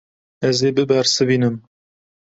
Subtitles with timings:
[0.47, 1.55] Ez ê bibersivînim.